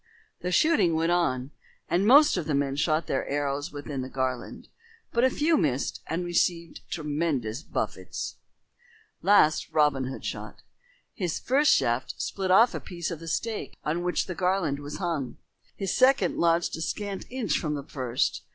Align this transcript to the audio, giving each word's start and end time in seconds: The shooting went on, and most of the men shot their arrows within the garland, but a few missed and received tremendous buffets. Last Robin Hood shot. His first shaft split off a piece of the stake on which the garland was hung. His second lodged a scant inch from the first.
The 0.39 0.51
shooting 0.51 0.95
went 0.95 1.11
on, 1.11 1.51
and 1.87 2.07
most 2.07 2.35
of 2.35 2.47
the 2.47 2.55
men 2.55 2.75
shot 2.75 3.05
their 3.05 3.27
arrows 3.27 3.71
within 3.71 4.01
the 4.01 4.09
garland, 4.09 4.67
but 5.11 5.23
a 5.23 5.29
few 5.29 5.59
missed 5.59 6.01
and 6.07 6.25
received 6.25 6.81
tremendous 6.89 7.61
buffets. 7.61 8.37
Last 9.21 9.71
Robin 9.71 10.05
Hood 10.05 10.25
shot. 10.25 10.63
His 11.13 11.37
first 11.37 11.71
shaft 11.71 12.15
split 12.19 12.49
off 12.49 12.73
a 12.73 12.79
piece 12.79 13.11
of 13.11 13.19
the 13.19 13.27
stake 13.27 13.77
on 13.83 14.01
which 14.01 14.25
the 14.25 14.33
garland 14.33 14.79
was 14.79 14.97
hung. 14.97 15.37
His 15.75 15.95
second 15.95 16.35
lodged 16.35 16.75
a 16.77 16.81
scant 16.81 17.25
inch 17.29 17.59
from 17.59 17.75
the 17.75 17.83
first. 17.85 18.41